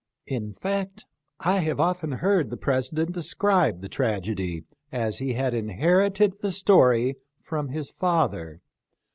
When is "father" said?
7.91-8.61